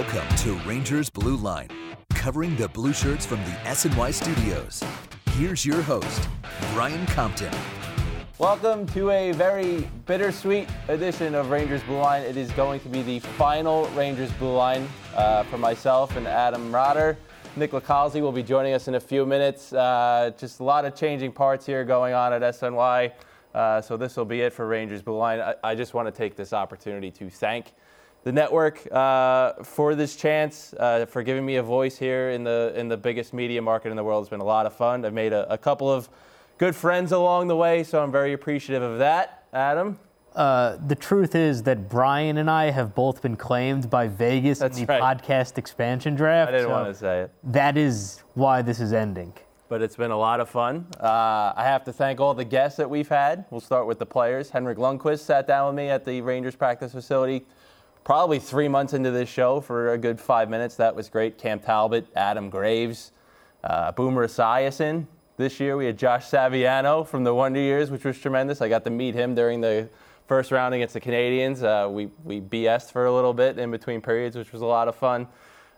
[0.00, 1.68] Welcome to Rangers Blue Line,
[2.14, 4.82] covering the blue shirts from the SNY studios.
[5.32, 6.26] Here's your host,
[6.72, 7.52] Brian Compton.
[8.38, 12.22] Welcome to a very bittersweet edition of Rangers Blue Line.
[12.22, 16.74] It is going to be the final Rangers Blue Line uh, for myself and Adam
[16.74, 17.18] Rotter.
[17.56, 19.70] Nick Licalzi will be joining us in a few minutes.
[19.74, 23.12] Uh, just a lot of changing parts here going on at SNY.
[23.54, 25.40] Uh, so this will be it for Rangers Blue Line.
[25.40, 27.74] I, I just want to take this opportunity to thank
[28.22, 32.72] the network uh, for this chance, uh, for giving me a voice here in the
[32.76, 34.22] in the biggest media market in the world.
[34.22, 35.04] It's been a lot of fun.
[35.04, 36.08] I've made a, a couple of
[36.58, 39.44] good friends along the way, so I'm very appreciative of that.
[39.52, 39.98] Adam,
[40.36, 44.78] Uh, the truth is that Brian and I have both been claimed by Vegas That's
[44.78, 45.02] in the right.
[45.02, 46.50] podcast expansion draft.
[46.50, 47.32] I didn't so want to say it.
[47.42, 49.32] That is why this is ending.
[49.68, 50.86] but it's been a lot of fun.
[51.00, 53.44] Uh, I have to thank all the guests that we've had.
[53.50, 54.50] We'll start with the players.
[54.50, 57.46] Henrik Lundqvist sat down with me at the Rangers practice facility
[58.04, 60.76] probably three months into this show for a good five minutes.
[60.76, 61.38] That was great.
[61.38, 63.12] Cam Talbot, Adam Graves,
[63.64, 65.06] uh, Boomer Esiason.
[65.36, 68.60] This year we had Josh Saviano from the Wonder Years, which was tremendous.
[68.60, 69.88] I got to meet him during the
[70.26, 71.62] first round against the Canadiens.
[71.62, 74.86] Uh, we, we BS'd for a little bit in between periods, which was a lot
[74.86, 75.26] of fun.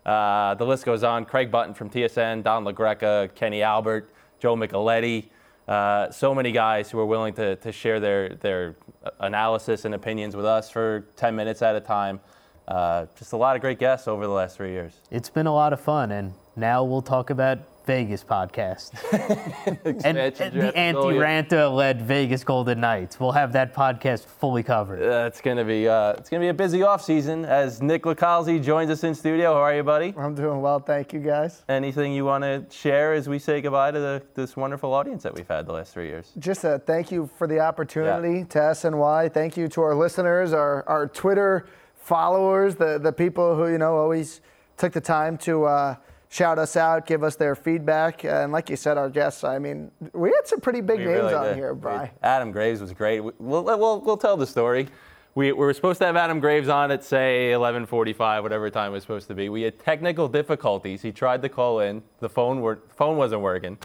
[0.04, 1.24] Uh, the list goes on.
[1.24, 5.28] Craig Button from TSN, Don LaGreca, Kenny Albert, Joe Micheletti.
[5.68, 8.74] Uh, so many guys who are willing to, to share their, their
[9.20, 12.20] analysis and opinions with us for 10 minutes at a time.
[12.68, 14.94] Uh, just a lot of great guests over the last three years.
[15.10, 18.92] It's been a lot of fun, and now we'll talk about Vegas podcast
[20.04, 21.22] and, Expansion the draft Anti affiliate.
[21.48, 23.18] Raanta led Vegas Golden Knights.
[23.18, 25.02] We'll have that podcast fully covered.
[25.02, 28.62] Uh, it's gonna be uh, it's gonna be a busy off season as Nick Licalzi
[28.62, 29.54] joins us in studio.
[29.54, 30.14] How are you, buddy?
[30.16, 31.64] I'm doing well, thank you guys.
[31.68, 35.34] Anything you want to share as we say goodbye to the, this wonderful audience that
[35.34, 36.32] we've had the last three years?
[36.38, 39.32] Just a thank you for the opportunity to SNY.
[39.32, 41.66] Thank you to our listeners, our, our Twitter
[41.96, 44.40] followers, the, the people who, you know, always
[44.76, 45.96] took the time to uh,
[46.32, 48.24] shout us out, give us their feedback.
[48.24, 51.04] Uh, and like you said, our guests, I mean, we had some pretty big We
[51.04, 51.56] names really on did.
[51.56, 52.10] here, Bry.
[52.22, 53.20] Adam Graves was great.
[53.20, 54.88] We- We'll, we'll, we'll tell the story.
[55.34, 58.94] We, we were supposed to have Adam Graves on at say 11:45, whatever time it
[58.94, 59.48] was supposed to be.
[59.48, 61.00] We had technical difficulties.
[61.02, 62.02] He tried to call in.
[62.20, 63.78] The phone were, phone wasn't working.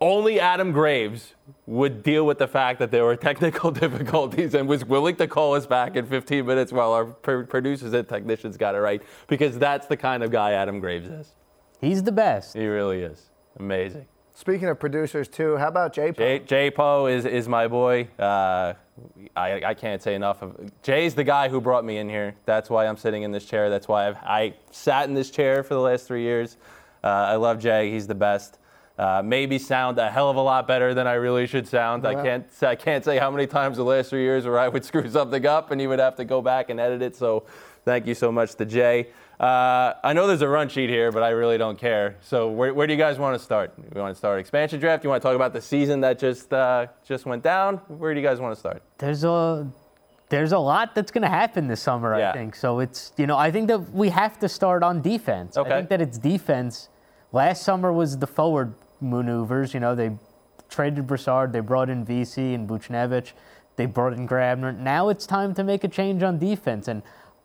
[0.00, 1.34] Only Adam Graves
[1.66, 5.54] would deal with the fact that there were technical difficulties and was willing to call
[5.54, 9.58] us back in 15 minutes while our pr- producers and technicians got it right because
[9.58, 11.34] that's the kind of guy Adam Graves is.
[11.80, 12.54] He's the best.
[12.54, 13.30] He really is.
[13.58, 14.06] Amazing.
[14.36, 18.08] Speaking of producers, too, how about J Jay, Jay Poe is, is my boy.
[18.18, 18.74] Uh,
[19.36, 22.34] I, I can't say enough of Jay's the guy who brought me in here.
[22.44, 23.70] That's why I'm sitting in this chair.
[23.70, 26.56] That's why I've, I sat in this chair for the last three years.
[27.02, 27.90] Uh, I love Jay.
[27.90, 28.58] He's the best.
[28.96, 32.06] Uh, maybe sound a hell of a lot better than I really should sound.
[32.06, 34.84] I can't I can't say how many times the last three years where I would
[34.90, 37.16] screw something up and he would have to go back and edit it.
[37.16, 37.44] So
[37.84, 39.08] thank you so much to Jay.
[39.40, 42.16] Uh, I know there's a run sheet here, but I really don't care.
[42.20, 43.72] So where, where do you guys want to start?
[43.94, 45.02] You want to start expansion draft?
[45.02, 47.78] You want to talk about the season that just uh, just went down?
[47.88, 48.82] Where do you guys want to start?
[48.98, 49.66] there's a
[50.30, 52.30] there's a lot that's going to happen this summer, Yeah.
[52.30, 52.54] I think.
[52.56, 55.56] So it's you know I think that we have to start on defense.
[55.56, 55.70] Okay.
[55.70, 56.88] I think that it's defense.
[57.32, 59.74] Last summer was the forward maneuvers.
[59.74, 60.12] You know they
[60.70, 63.32] traded Brassard, they brought in Vesey and Buchnevich,
[63.76, 64.76] they brought in Grabner.
[64.76, 67.02] Now it's time to make a change on defense, and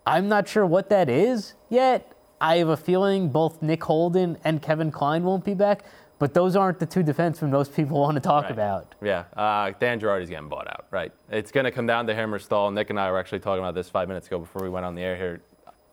[0.09, 2.12] I'm not sure what that is yet.
[2.42, 5.84] I have a feeling both Nick Holden and Kevin Klein won't be back,
[6.18, 8.52] but those aren't the two defensemen most people want to talk Right.
[8.53, 8.96] about.
[9.02, 11.12] Yeah, uh, Dan Girardi's getting bought out, right?
[11.30, 12.72] It's going to come down to him or Staal.
[12.72, 14.96] Nick and I were actually talking about this five minutes ago before we went on
[14.96, 15.42] the air here.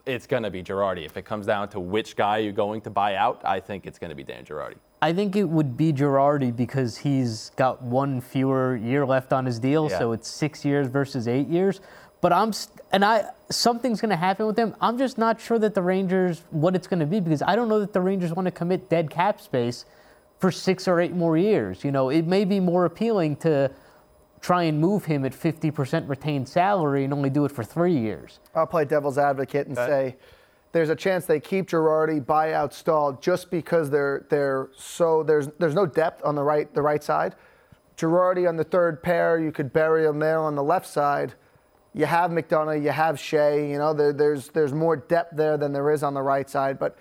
[0.06, 1.04] It's going to be Girardi.
[1.04, 3.98] If it comes down to which guy you're going to buy out, I think it's
[3.98, 4.76] going to be Dan Girardi.
[5.02, 9.58] I think it would be Girardi because he's got one fewer year left on his
[9.58, 9.98] deal, Yeah.
[9.98, 11.80] so it's six years versus eight years.
[12.20, 12.52] But I'm
[12.92, 14.74] and I something's going to happen with him.
[14.80, 17.68] I'm just not sure that the Rangers what it's going to be because I don't
[17.68, 19.84] know that the Rangers want to commit dead cap space
[20.38, 21.84] for six or eight more years.
[21.84, 23.70] You know, it may be more appealing to
[24.40, 28.38] try and move him at 50% retained salary and only do it for three years.
[28.54, 30.16] I'll play devil's advocate and say
[30.72, 35.48] there's a chance they keep Girardi, buy out Staal just because they're they're so there's
[35.58, 37.34] there's no depth on the right the right side.
[37.96, 41.34] Girardi on the third pair, you could bury him there on the left side.
[41.96, 43.70] You have McDonagh, you have Skjei.
[43.70, 46.78] You know there, there's there's more depth there than there is on the right side.
[46.78, 46.98] But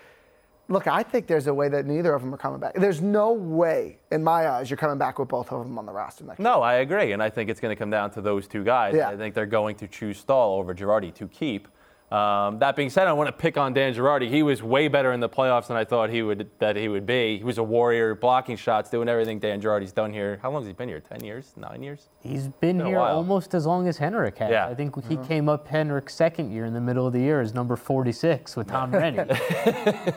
[0.70, 2.76] look, I think there's a way that neither of them are coming back.
[2.76, 5.92] There's no way, in my eyes, you're coming back with both of them on the
[5.92, 6.46] roster next year.
[6.46, 8.96] No, I agree, and I think it's going to come down to those two guys.
[8.96, 9.10] Yeah.
[9.10, 11.68] I think they're going to choose Staal over Girardi to keep.
[12.12, 14.30] Um, that being said, I want to pick on Dan Girardi.
[14.30, 17.06] He was way better in the playoffs than I thought he would that he would
[17.06, 17.40] be.
[17.40, 20.40] He was a warrior, blocking shots, doing everything Dan Girardi's done here.
[20.42, 21.00] How long has he been here?
[21.00, 21.54] Ten years?
[21.58, 22.10] Nine years?
[22.20, 24.52] He's been a here almost as long as Henrik has.
[24.52, 24.68] Yeah.
[24.68, 27.56] I think he came up Henrik's second year in the middle of the year as
[27.56, 29.26] number 46 with Tom Renney.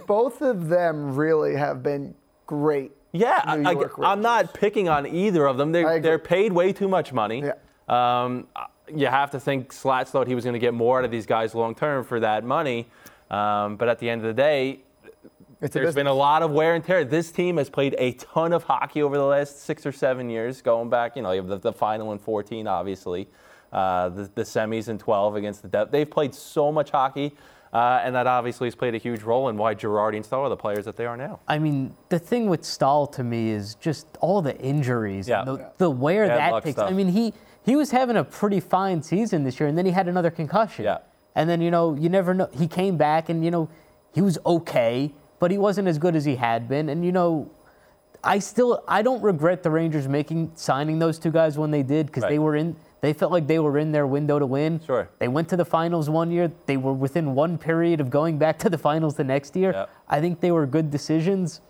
[0.06, 2.14] Both of them really have been
[2.46, 2.92] great.
[3.12, 5.72] Yeah, I, New York am not picking on either of them.
[5.72, 7.42] They're, they're paid way too much money.
[7.42, 7.54] Yeah.
[7.88, 8.46] Um,
[8.94, 11.26] you have to think Slats thought he was going to get more out of these
[11.26, 12.86] guys long term for that money.
[13.30, 14.80] Um, but at the end of the day,
[15.60, 17.04] It's a there's been a lot of wear and tear.
[17.04, 20.62] This team has played a ton of hockey over the last six or seven years,
[20.62, 23.28] going back, you know, you have the, the final in 14, obviously,
[23.72, 25.90] uh, the, the semis in 12 against the Devils.
[25.92, 27.34] They've played so much hockey,
[27.74, 30.48] uh, and that obviously has played a huge role in why Girardi and Staal are
[30.48, 31.40] the players that they are now.
[31.48, 35.44] I mean, the thing with Staal to me is just all the injuries, Yeah.
[35.44, 36.76] the, the wear Bad that takes.
[36.76, 36.88] stuff.
[36.90, 37.34] I mean, he
[37.68, 40.84] he was having a pretty fine season this year, and then he had another concussion.
[40.84, 40.98] Yeah.
[41.34, 42.48] And then you know you never know.
[42.56, 43.68] He came back, and you know
[44.14, 46.88] he was okay, but he wasn't as good as he had been.
[46.88, 47.50] And you know,
[48.24, 52.06] I still I don't regret the Rangers making signing those two guys when they did
[52.06, 52.74] because they were in.
[53.00, 54.80] They felt like they were in their window to win.
[54.84, 55.08] Sure.
[55.20, 56.50] They went to the finals one year.
[56.66, 59.70] They were within one period of going back to the finals the next year.
[59.72, 59.90] Yep.
[60.08, 61.60] I think they were good decisions.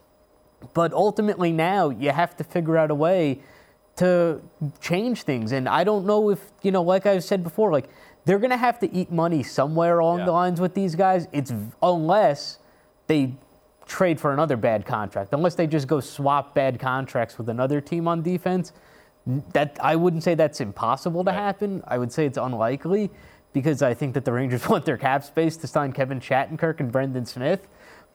[0.73, 3.41] But ultimately, now you have to figure out a way
[3.99, 4.41] to
[4.81, 5.53] change things.
[5.53, 7.89] And I don't know if, you know, like I've said before, like
[8.25, 10.25] they're going to have to eat money somewhere along Yeah.
[10.27, 11.29] the lines with these guys.
[11.33, 11.53] It's
[11.83, 12.59] unless
[13.07, 13.35] they
[13.87, 18.07] trade for another bad contract, unless they just go swap bad contracts with another team
[18.09, 18.73] on defense.
[19.53, 21.37] That I wouldn't say that's impossible to Right.
[21.37, 21.83] happen.
[21.87, 23.11] I would say it's unlikely
[23.53, 26.91] because I think that the Rangers want their cap space to sign Kevin Shattenkirk and
[26.93, 27.67] Brendan Smith.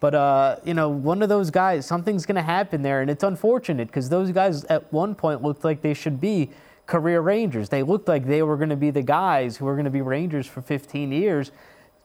[0.04, 3.24] But uh, you know, one of those guys, something's going to happen there, and it's
[3.24, 6.50] unfortunate because those guys at one point looked like they should be
[6.88, 7.70] career Rangers.
[7.70, 10.02] They looked like they were going to be the guys who were going to be
[10.02, 11.54] Rangers for 15 years,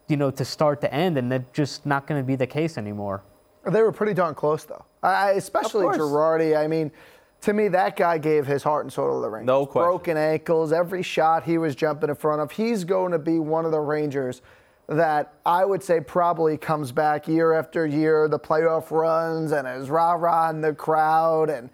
[0.06, 2.78] you know, to start to end, and that's just not going to be the case
[2.78, 3.24] anymore.
[3.68, 4.84] They were pretty darn close, though.
[5.02, 5.96] I, I- especially course.
[5.96, 6.56] Girardi.
[6.56, 6.92] I mean,
[7.40, 9.48] to me, that guy gave his heart and soul to the Rangers.
[9.48, 9.88] No question.
[9.88, 12.52] Broken ankles, every shot he was jumping in front of.
[12.52, 14.40] He's going to be one of the Rangers
[14.88, 19.90] that I would say probably comes back year after year, the playoff runs and is
[19.90, 21.50] rah rah in the crowd.
[21.50, 21.68] And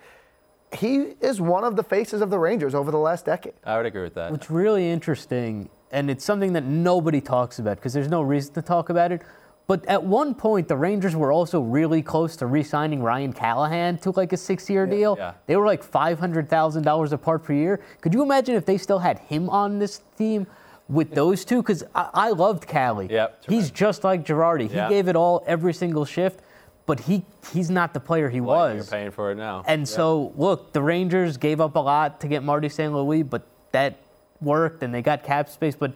[0.77, 3.55] he is one of the faces of the Rangers over the last decade.
[3.65, 4.33] I would agree with that.
[4.33, 8.63] What's really interesting, and it's something that nobody talks about because there's no reason to
[8.63, 9.23] talk about it.
[9.67, 14.11] But at one point, the Rangers were also really close to re-signing Ryan Callahan to
[14.11, 15.15] like a six-year deal.
[15.17, 15.35] Yeah.
[15.47, 17.81] They were like five hundred thousand dollars apart per year.
[18.01, 20.47] Could you imagine if they still had him on this team
[20.89, 21.63] with those two?
[21.63, 23.09] Because I, I loved Callie.
[23.11, 24.69] Yep, He's just like Girardi.
[24.69, 26.41] He gave it all every single shift,
[26.87, 28.75] but he he's not the player he Like, was.
[28.77, 29.65] You're paying for it now.
[29.67, 32.93] And so, look, the Rangers gave up a lot to get Marty St.
[32.93, 33.97] Louis, but that
[34.41, 35.75] worked and they got cap space.
[35.75, 35.93] But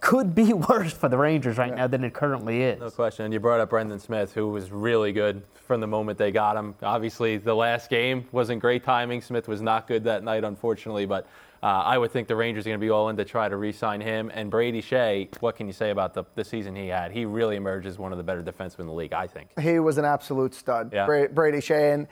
[0.00, 2.80] could be worse for the Rangers right now than it currently is.
[2.80, 3.24] No question.
[3.24, 6.56] And you brought up Brendan Smith, who was really good from the moment they got
[6.56, 6.74] him.
[6.82, 9.20] Obviously, the last game wasn't great timing.
[9.20, 11.06] Smith was not good that night, unfortunately.
[11.06, 11.26] But
[11.62, 13.56] uh, I would think the Rangers are going to be all in to try to
[13.56, 14.30] re-sign him.
[14.32, 17.10] And Brady Skjei, what can you say about the, the season he had?
[17.10, 19.50] He really emerged as one of the better defensemen in the league, I think.
[19.60, 21.06] He was an absolute stud, Yeah.
[21.06, 21.94] Bra- Brady Skjei.
[21.94, 22.06] And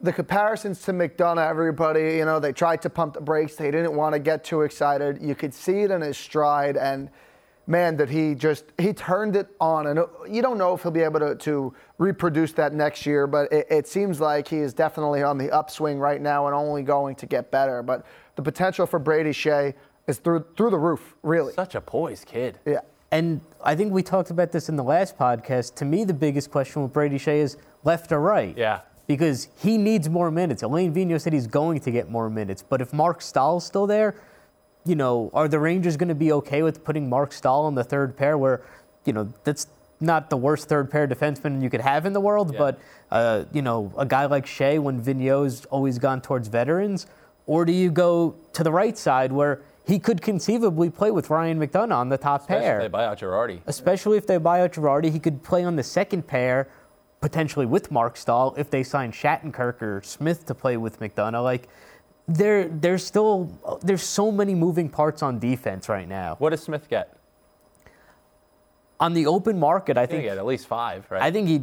[0.00, 3.56] the comparisons to McDonagh, everybody, you know, they tried to pump the brakes.
[3.56, 5.20] They didn't want to get too excited.
[5.22, 6.76] You could see it in his stride.
[6.76, 7.08] And
[7.68, 9.86] man, that he just, he turned it on.
[9.86, 13.52] And you don't know if he'll be able to, to reproduce that next year, but
[13.52, 17.14] it, it seems like he is definitely on the upswing right now and only going
[17.16, 17.82] to get better.
[17.82, 18.06] But
[18.36, 19.74] the potential for Brady Skjei
[20.06, 21.52] is through, through the roof, really.
[21.52, 22.58] Such a poised kid.
[22.64, 22.80] Yeah.
[23.10, 25.74] And I think we talked about this in the last podcast.
[25.76, 28.56] To me, the biggest question with Brady Skjei is left or right.
[28.56, 28.80] Yeah.
[29.06, 30.62] Because he needs more minutes.
[30.62, 32.62] Alain Vigneault said he's going to get more minutes.
[32.62, 34.14] But if Marc Staal's still there,
[34.88, 37.84] you know, are the Rangers going to be okay with putting Marc Staal on the
[37.84, 38.62] third pair where,
[39.04, 39.66] you know, that's
[40.00, 42.58] not the worst third pair defenseman you could have in the world, Yeah.
[42.58, 42.78] but,
[43.10, 47.06] uh, you know, a guy like Skjei when Vigneault's always gone towards veterans?
[47.46, 51.58] Or do you go to the right side where he could conceivably play with Ryan
[51.58, 52.76] McDonagh on the top Especially pair?
[52.76, 53.60] if they buy out Girardi.
[53.66, 55.10] especially if they buy out Girardi.
[55.10, 56.68] He could play on the second pair,
[57.20, 61.42] potentially with Marc Staal, if they sign Shattenkirk or Smith to play with McDonagh.
[61.42, 61.68] Like,
[62.28, 63.50] there, there's still
[63.82, 66.36] there's so many moving parts on defense right now.
[66.38, 67.16] What does Smith get?
[69.00, 71.22] On the open market, I I think think he get at least five, right?
[71.22, 71.62] I think he.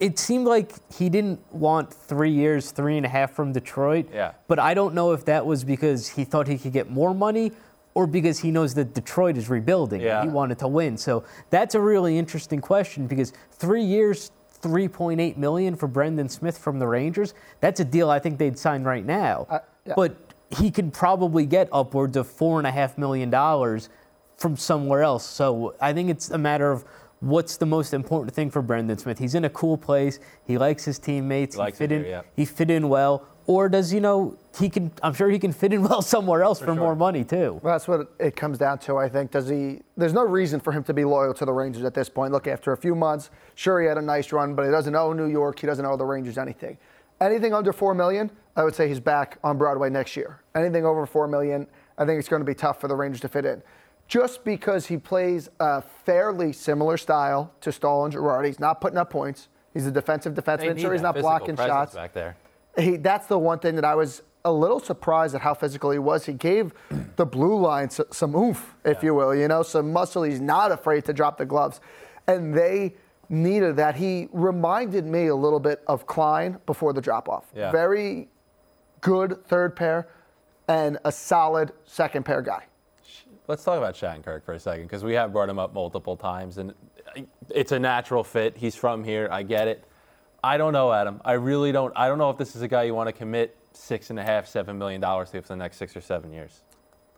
[0.00, 4.08] It seemed like he didn't want three years, three and a half from Detroit.
[4.12, 4.32] Yeah.
[4.48, 7.52] But I don't know if that was because he thought he could get more money
[7.94, 10.00] or because he knows that Detroit is rebuilding.
[10.00, 10.22] Yeah.
[10.22, 10.96] He wanted to win.
[10.96, 16.80] So that's a really interesting question because three years, 3.8 million for Brendan Smith from
[16.80, 17.34] the Rangers.
[17.60, 19.46] That's a deal I think they'd sign right now.
[19.86, 19.94] Yeah.
[19.96, 20.16] But
[20.50, 23.88] he could probably get upwards of four and a half million dollars
[24.36, 25.26] from somewhere else.
[25.26, 26.84] So I think it's a matter of
[27.20, 29.18] what's the most important thing for Brendan Smith.
[29.18, 30.18] He's in a cool place.
[30.46, 31.54] He likes his teammates.
[31.54, 32.02] He likes fit in.
[32.02, 32.22] here, yeah.
[32.36, 33.26] He fit in well.
[33.46, 34.90] Or does you know he can?
[35.02, 36.94] I'm sure he can fit in well somewhere else for, more sure.
[36.94, 37.60] money too.
[37.62, 39.32] Well, that's what it comes down to, I think.
[39.32, 39.82] Does he?
[39.98, 42.32] There's no reason for him to be loyal to the Rangers at this point.
[42.32, 45.12] Look, after a few months, sure he had a nice run, but he doesn't owe
[45.12, 45.58] New York.
[45.58, 46.78] He doesn't owe the Rangers anything.
[47.20, 50.40] Anything under four million, I would say he's back on Broadway next year.
[50.54, 51.66] Anything over four million,
[51.98, 53.62] I think it's going to be tough for the Rangers to fit in.
[54.06, 58.98] Just because he plays a fairly similar style to Staal and Girardi, he's not putting
[58.98, 59.48] up points.
[59.72, 60.78] He's a defensive defenseman.
[60.80, 62.36] Sure, he's not blocking shots back there.
[62.78, 65.98] he, that's the one thing that I was a little surprised at how physical he
[65.98, 66.26] was.
[66.26, 66.72] He gave
[67.16, 70.22] the blue line s- some oomph, if you will, you know, some muscle.
[70.22, 71.80] He's not afraid to drop the gloves.
[72.26, 72.94] And they
[73.30, 73.96] needed that.
[73.96, 77.46] He reminded me a little bit of Klein before the drop off.
[77.56, 77.72] Yeah.
[77.72, 78.28] Very
[79.04, 80.08] good third pair
[80.66, 82.64] and a solid second pair guy.
[83.46, 86.56] Let's talk about Shattenkirk for a second because we have brought him up multiple times,
[86.56, 86.72] and
[87.50, 88.56] it's a natural fit.
[88.56, 89.28] He's from here.
[89.30, 89.84] I get it.
[90.42, 91.20] I don't know, Adam.
[91.24, 91.92] I really don't.
[91.94, 94.22] I don't know if this is a guy you want to commit six and a
[94.22, 96.62] half, seven million dollars to for the next six or seven years.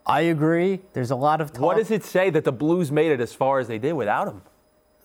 [0.05, 0.81] I agree.
[0.93, 1.63] There's a lot of talk.
[1.63, 4.27] What does it say that the Blues made it as far as they did without
[4.29, 4.43] him?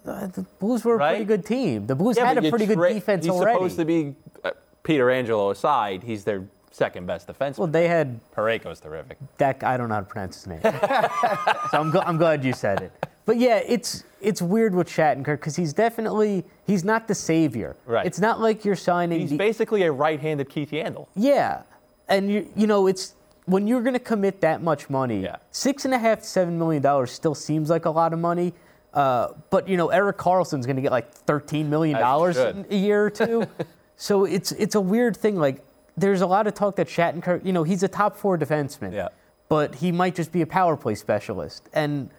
[0.05, 1.85] Uh, the Blues were a pretty good team.
[1.85, 3.55] The Blues Yeah, had a you pretty good tra- defense he's already.
[3.57, 4.51] supposed to be uh,
[4.83, 6.01] Pietrangelo aside.
[6.03, 7.57] He's their second best defenseman.
[7.59, 9.17] well, they had Parayko's terrific.
[9.37, 9.63] that.
[9.63, 12.81] I don't know how to pronounce his name, so I'm, gl- I'm glad you said
[12.81, 12.91] it.
[13.25, 17.75] But yeah, it's it's weird with Shattenkirk because he's definitely he's not the savior.
[17.85, 18.05] Right.
[18.05, 19.19] It's not like you're signing.
[19.19, 21.07] He's the- basically a right-handed Keith Yandle.
[21.15, 21.61] Yeah,
[22.07, 23.13] and you you know it's
[23.45, 25.21] when you're going to commit that much money.
[25.23, 25.37] Yeah.
[25.51, 28.53] Six and a half, seven million dollars still seems like a lot of money.
[28.93, 32.59] Uh, but you know Erik Karlsson's going to get like thirteen million dollars As he
[32.59, 32.73] in should.
[32.73, 33.45] a year or two.
[33.97, 35.35] so it's it's a weird thing.
[35.37, 35.63] Like
[35.97, 38.93] there's a lot of talk that Shattenkirk, you know, he's a top four defenseman.
[38.93, 39.09] Yeah.
[39.49, 41.67] But he might just be a power play specialist.
[41.73, 42.09] And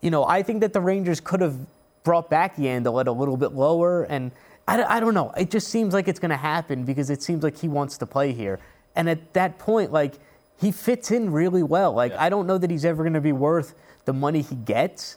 [0.00, 1.56] you know, I think that the Rangers could have
[2.04, 4.04] brought back Yandle at a little bit lower.
[4.04, 4.30] And
[4.68, 5.30] I, don't- I don't know.
[5.36, 8.06] It just seems like it's going to happen because it seems like he wants to
[8.06, 8.60] play here.
[8.94, 10.14] And at that point, like,
[10.60, 11.92] he fits in really well.
[11.92, 12.22] Like, Yeah.
[12.22, 15.16] I don't know that he's ever going to be worth the money he gets,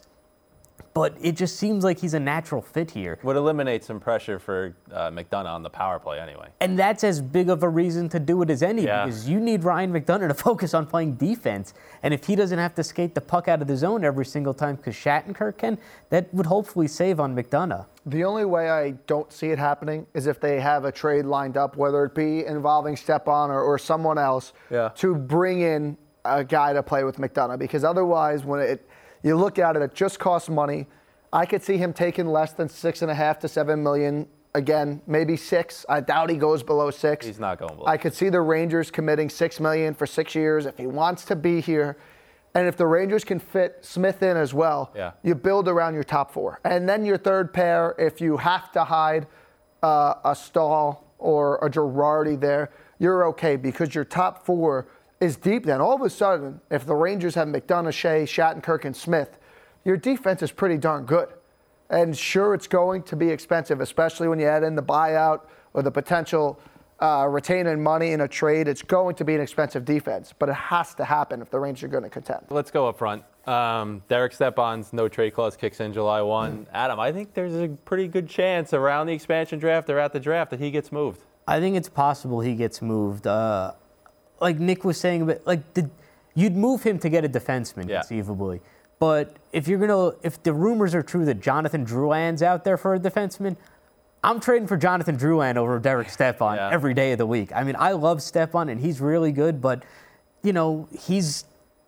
[0.94, 3.18] but it just seems like he's a natural fit here.
[3.22, 6.48] Would eliminate some pressure for uh, McDonagh on the power play anyway.
[6.60, 9.06] And that's as big of a reason to do it as any Yeah.
[9.06, 11.74] because you need Ryan McDonagh to focus on playing defense.
[12.02, 14.54] And if he doesn't have to skate the puck out of the zone every single
[14.54, 15.78] time because Shattenkirk can,
[16.10, 17.86] that would hopefully save on McDonagh.
[18.06, 21.56] The only way I don't see it happening is if they have a trade lined
[21.56, 24.88] up, whether it be involving Stepan or, or someone else, Yeah.
[24.96, 27.58] to bring in a guy to play with McDonagh.
[27.58, 28.86] Because otherwise, when it
[29.22, 30.86] you look at it, it just costs money.
[31.32, 34.26] I could see him taking less than six and a half to seven million.
[34.54, 35.86] Again, maybe six.
[35.88, 37.24] I doubt he goes below six.
[37.24, 40.66] He's not going below I could see the Rangers committing six million for six years
[40.66, 41.96] if he wants to be here.
[42.52, 45.12] And if the Rangers can fit Smith in as well, Yeah.
[45.22, 46.58] you build around your top four.
[46.64, 49.28] And then your third pair, if you have to hide
[49.84, 54.88] uh, a Staal or a Girardi there, you're okay because your top four
[55.20, 55.80] is deep then.
[55.80, 59.38] All of a sudden, if the Rangers have McDonagh, Skjei, Shattenkirk, and Smith,
[59.84, 61.28] your defense is pretty darn good.
[61.90, 65.42] And sure, it's going to be expensive, especially when you add in the buyout
[65.74, 66.60] or the potential
[67.00, 68.68] uh, retaining money in a trade.
[68.68, 71.84] It's going to be an expensive defense, but it has to happen if the Rangers
[71.84, 72.46] are going to contend.
[72.50, 73.24] Let's go up front.
[73.46, 76.68] Um, Derek Stepan's no trade clause kicks in July 1.
[76.72, 80.20] Adam, I think there's a pretty good chance around the expansion draft or at the
[80.20, 81.24] draft that he gets moved.
[81.48, 83.26] I think it's possible he gets moved.
[83.26, 83.72] Uh,
[84.40, 85.88] like Nick was saying, but like the,
[86.34, 88.00] you'd move him to get a defenseman Yeah.
[88.00, 88.60] conceivably.
[88.98, 92.94] But if you're gonna, if the rumors are true that Jonathan Drouin's out there for
[92.94, 93.56] a defenseman,
[94.22, 96.70] I'm trading for Jonathan Drouin over Derek Stepan Yeah.
[96.70, 97.50] every day of the week.
[97.54, 99.82] I mean, I love Stepan and he's really good, but
[100.42, 101.44] you know he's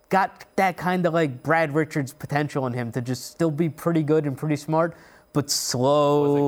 [0.08, 4.02] got that kind of like Brad Richards potential in him to just still be pretty
[4.02, 4.94] good and pretty smart,
[5.32, 5.80] but Wasn't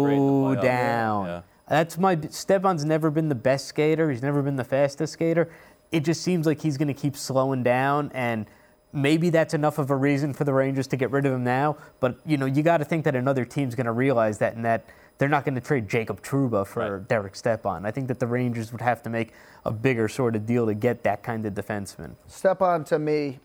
[0.05, 1.27] great in the slow down.
[1.27, 1.41] Yeah.
[1.69, 4.11] That's my Stepan's never been the best skater.
[4.11, 5.49] He's never been the fastest skater.
[5.95, 8.47] It just seems like he's going to keep slowing down, and
[8.93, 11.77] maybe that's enough of a reason for the Rangers to get rid of him now.
[12.01, 14.65] But you know, you got to think that another team's going to realize that, and
[14.65, 14.87] that
[15.19, 17.09] they're not going to trade Jacob Trouba for Right.
[17.09, 17.87] Derek Stepan.
[17.87, 19.33] I think that the Rangers would have to make
[19.65, 22.17] a bigger sort of deal to get that kind of defenseman.
[22.27, 23.39] Stepan to me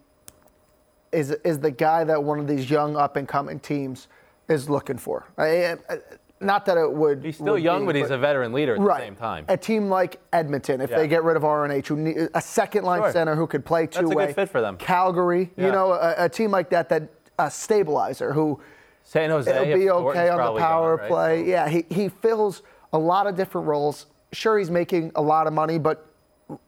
[1.11, 4.07] is is the guy that one of these young up and coming teams
[4.47, 5.25] is looking for.
[5.37, 5.99] I- I-
[6.41, 7.23] not that it would.
[7.23, 8.99] He's still would young, be, but he's a veteran leader at right.
[8.99, 9.45] the same time.
[9.49, 10.97] A team like Edmonton, if Yeah.
[10.97, 13.11] they get rid of RNH, who need a second line Sure.
[13.11, 14.25] center who could play two That's a way.
[14.27, 14.77] good fit for them.
[14.77, 15.65] Calgary, Yeah.
[15.65, 17.03] you know, a, a team like that, that
[17.37, 18.59] a stabilizer who
[19.03, 21.07] San Jose, it'll be okay on the power gone, right?
[21.09, 21.43] play.
[21.45, 22.61] Yeah, he, he fills
[22.93, 24.05] a lot of different roles.
[24.31, 26.05] Sure, he's making a lot of money, but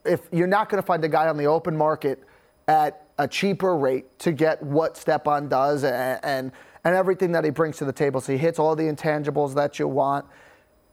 [0.06, 2.24] if you're not going to find a guy on the open market
[2.68, 6.52] at a cheaper rate to get what Stepan does and, and
[6.84, 8.22] and everything that he brings to the table.
[8.22, 10.26] So he hits all the intangibles that you want.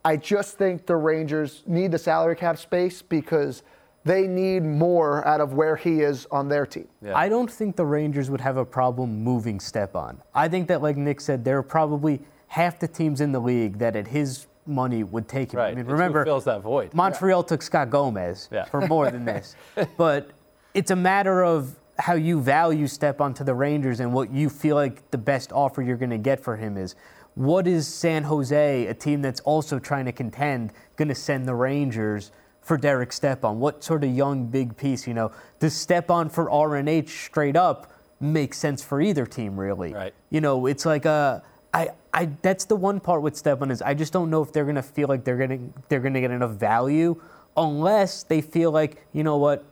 [0.05, 3.63] I just think the Rangers need the salary cap space because
[4.05, 6.89] they need more out of where he is on their team.
[7.03, 7.17] Yeah.
[7.17, 10.23] I don't think the Rangers would have a problem moving Stepan.
[10.35, 13.79] I think that, like Nick said, there are probably half the teams in the league
[13.79, 15.59] that at his money would take him.
[15.59, 15.67] Right.
[15.69, 16.95] I mean, It's who remember, fills that void.
[16.95, 18.65] Montreal took Scott Gomez Yeah.
[18.67, 19.57] for more than this.
[19.97, 20.31] but
[20.75, 24.77] it's a matter of how you value Stepan to the Rangers and what you feel
[24.77, 26.95] like the best offer you're going to get for him is.
[27.35, 31.55] What is San Jose, a team that's also trying to contend, going to send the
[31.55, 33.61] Rangers for Derek Stepan?
[33.61, 35.31] What sort of young big piece, you know?
[35.61, 39.95] Does Stepan for RNH straight up make sense for either team, really?
[39.95, 40.15] Right.
[40.31, 41.43] You know, it's like a.
[41.73, 44.65] I, I, that's the one part with Stepan is I just don't know if they're
[44.65, 47.21] gonna feel like they're gonna they're gonna get enough value
[47.57, 49.65] unless they feel like you know what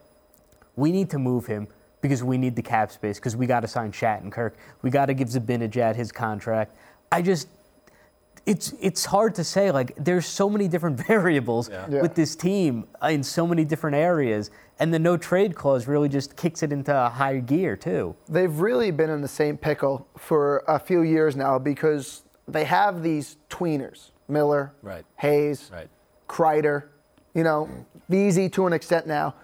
[0.77, 1.67] we need to move him
[2.01, 5.15] because we need the cap space because we got to sign Shattenkirk we got to
[5.15, 6.77] give Zibanejad his contract
[7.13, 7.49] I just
[8.45, 11.87] it's it's hard to say like there's so many different variables Yeah.
[12.03, 16.37] with this team in so many different areas and the no trade clause really just
[16.37, 18.15] kicks it into a high gear too.
[18.29, 23.03] They've really been in the same pickle for a few years now because they have
[23.03, 25.05] these tweeners Miller, Right.
[25.17, 25.89] Hayes, Right.
[26.29, 26.89] Kreider,
[27.35, 27.69] you know,
[28.13, 29.35] easy to an extent now.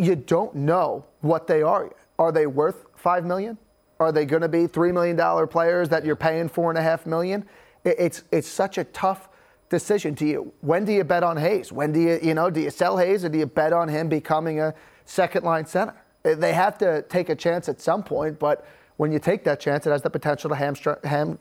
[0.00, 1.96] You don't know what they are yet.
[2.18, 3.58] Are they worth five million?
[3.98, 6.82] Are they going to be three million dollar players that you're paying four and a
[6.82, 7.46] half million?
[7.84, 9.28] It's it's such a tough
[9.68, 10.14] decision.
[10.14, 11.70] Do you when do you bet on Hayes?
[11.70, 14.08] When do you you know do you sell Hayes or do you bet on him
[14.08, 15.94] becoming a second line center?
[16.22, 18.66] They have to take a chance at some point, but
[18.98, 21.38] when you take that chance, it has the potential to hamstrung, ham,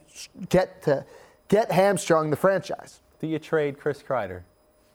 [0.48, 1.06] get to
[1.50, 3.02] get hamstrung the franchise.
[3.20, 4.44] Do you trade Chris Kreider?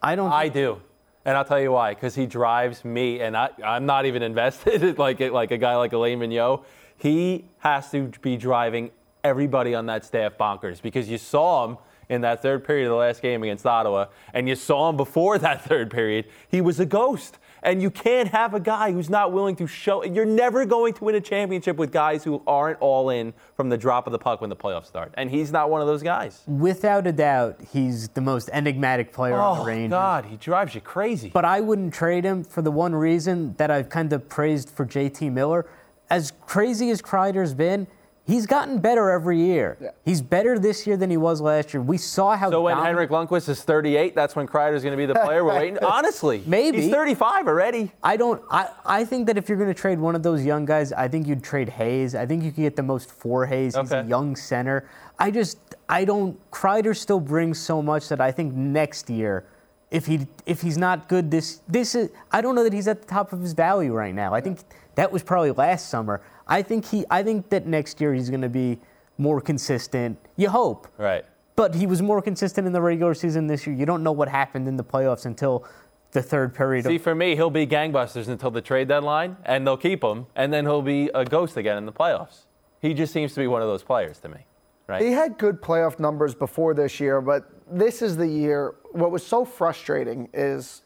[0.01, 0.31] I don't.
[0.31, 0.81] I do.
[1.25, 1.93] And I'll tell you why.
[1.93, 5.93] Because he drives me, and I, I'm not even invested like like a guy like
[5.93, 6.63] Alain Vigneault.
[6.97, 8.91] He has to be driving
[9.23, 11.77] everybody on that staff bonkers because you saw him
[12.09, 15.37] in that third period of the last game against Ottawa, and you saw him before
[15.39, 16.25] that third period.
[16.47, 17.39] He was a ghost.
[17.65, 20.03] And you can't have a guy who's not willing to show.
[20.03, 23.77] You're never going to win a championship with guys who aren't all in from the
[23.77, 25.11] drop of the puck when the playoffs start.
[25.15, 26.43] And he's not one of those guys.
[26.45, 29.89] Without a doubt, he's the most enigmatic player on the Oh, Rangers.
[29.89, 31.29] God, he drives you crazy.
[31.33, 34.85] But I wouldn't trade him for the one reason that I've kind of praised for
[34.85, 35.65] JT Miller.
[36.07, 37.87] As crazy as Kreider's been,
[38.25, 39.77] he's gotten better every year.
[39.79, 39.89] Yeah.
[40.03, 41.81] He's better this year than he was last year.
[41.81, 42.49] We saw how.
[42.49, 45.43] So when dominant- Henrik Lundqvist is 38, that's when Kreider's going to be the player
[45.43, 45.77] we're waiting.
[45.83, 46.81] Honestly, Maybe.
[46.81, 47.91] he's 35 already.
[48.03, 48.41] I don't.
[48.51, 51.07] I, I think that if you're going to trade one of those young guys, I
[51.07, 52.15] think you'd trade Hayes.
[52.15, 53.75] I think you could get the most for Hayes.
[53.75, 54.89] He's a young center.
[55.19, 55.57] I just.
[55.87, 56.39] I don't.
[56.51, 59.45] Kreider still brings so much that I think next year,
[59.91, 62.09] if he if he's not good this this is.
[62.31, 64.33] I don't know that he's at the top of his value right now.
[64.33, 64.59] I think
[64.95, 66.21] that was probably last summer.
[66.47, 67.05] I think he.
[67.09, 68.79] I think that next year he's going to be
[69.17, 70.17] more consistent.
[70.35, 70.87] You hope.
[70.97, 71.25] Right.
[71.55, 73.75] But he was more consistent in the regular season this year.
[73.75, 75.65] You don't know what happened in the playoffs until
[76.11, 76.85] the third period.
[76.85, 80.25] See, of, for me, he'll be gangbusters until the trade deadline, and they'll keep him,
[80.35, 82.45] and then he'll be a ghost again in the playoffs.
[82.81, 84.45] He just seems to be one of those players to me,
[84.87, 85.01] right?
[85.01, 88.75] He had good playoff numbers before this year, but this is the year.
[88.91, 90.83] What was so frustrating is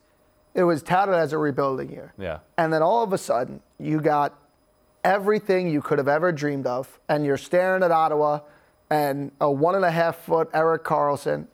[0.53, 2.13] it was touted as a rebuilding year.
[2.17, 2.39] Yeah.
[2.57, 4.37] And then all of a sudden, you got
[5.03, 8.39] everything you could have ever dreamed of, and you're staring at Ottawa
[8.89, 11.47] and a one and a half foot Erik Karlsson,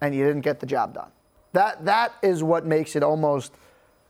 [0.00, 1.10] and you didn't get the job done.
[1.52, 3.52] That that is what makes it almost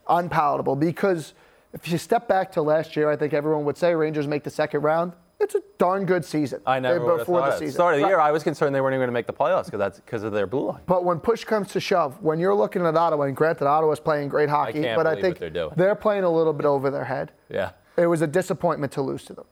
[0.08, 1.34] unpalatable because
[1.72, 4.50] if you step back to last year, I think everyone would say Rangers make the
[4.50, 5.12] second round.
[5.40, 6.60] It's a darn good season.
[6.66, 7.74] I never uh, would have thought the season.
[7.74, 9.66] Start of the year, I was concerned they weren't even going to make the playoffs
[9.66, 10.80] because that's because of their blue line.
[10.86, 14.30] But when push comes to shove, when you're looking at Ottawa, and granted Ottawa's playing
[14.30, 15.70] great hockey, can't but I think they're doing.
[15.76, 17.30] they're playing a little bit over their head.
[17.48, 17.70] Yeah.
[17.98, 19.44] It was a disappointment to lose to them.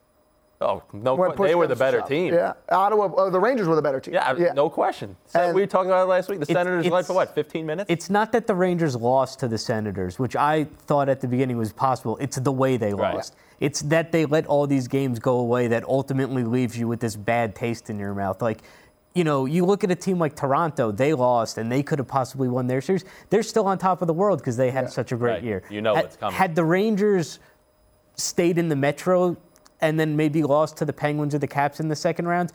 [0.59, 2.09] Oh, no, When they were the better shove.
[2.09, 2.33] team.
[2.33, 3.11] Yeah, Ottawa.
[3.15, 4.15] Oh, the Rangers were the better team.
[4.15, 5.15] Yeah, no question.
[5.27, 6.39] So And- we were talking about it last week.
[6.39, 7.91] The It's- Senators led for what, 15 minutes?
[7.91, 11.59] It's not that the Rangers lost to the Senators, which I thought at the beginning
[11.59, 12.17] was possible.
[12.23, 13.17] It's the way they Right.
[13.17, 13.35] lost.
[13.61, 17.17] It's that they let all these games go away that ultimately leaves you with this
[17.17, 18.41] bad taste in your mouth.
[18.41, 18.63] Like,
[19.15, 22.09] you know, you look at a team like Toronto, they lost and they could have
[22.09, 23.05] possibly won their series.
[23.29, 25.43] They're still on top of the world because they had such a great Right.
[25.43, 25.63] year.
[25.69, 26.35] You know had, what's coming.
[26.35, 27.41] Had the Rangers
[28.17, 29.37] stayed in the Metro
[29.81, 32.53] and then maybe lost to the Penguins or the Caps in the second round,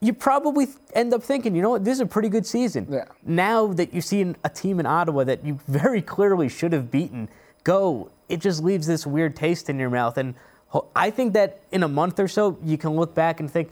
[0.00, 2.86] you probably end up thinking, you know what, this is a pretty good season.
[2.90, 3.04] Yeah.
[3.24, 7.28] Now that you've seen a team in Ottawa that you very clearly should have beaten
[7.62, 10.18] go, it just leaves this weird taste in your mouth.
[10.18, 10.34] And
[10.96, 13.70] I think that in a month or so, you can look back and think,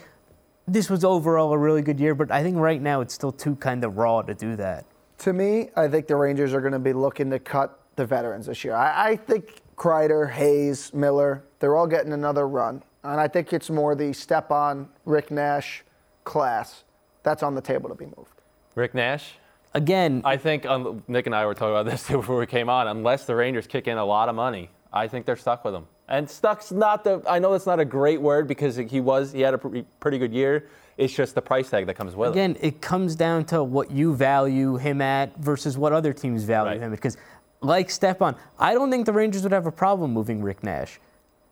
[0.69, 3.57] this was overall a really good year, but I think right now it's still too
[3.57, 4.87] kind of raw to do that.
[5.19, 8.47] To me, I think the Rangers are going to be looking to cut the veterans
[8.47, 8.75] this year.
[8.75, 12.83] I, I think Kreider, Hayes, Miller, they're all getting another run.
[13.05, 15.83] And I think it's more the Stepan Rick Nash
[16.25, 16.85] class
[17.25, 18.41] that's on the table to be moved.
[18.75, 19.35] Rick Nash.
[19.75, 22.69] Again, I think um, Nick and I were talking about this too before we came
[22.69, 22.87] on.
[22.89, 25.87] Unless the Rangers kick in a lot of money, I think they're stuck with him.
[26.09, 27.23] And stuck's not the.
[27.29, 30.19] I know that's not a great word because he was he had a pretty, pretty
[30.19, 30.69] good year.
[30.99, 32.33] It's just the price tag that comes with it.
[32.33, 36.73] again, it comes down to what you value him at versus what other teams value
[36.73, 36.81] Right.
[36.81, 36.91] him.
[36.91, 37.17] Because,
[37.63, 41.01] like Stepan, I don't think the Rangers would have a problem moving Rick Nash.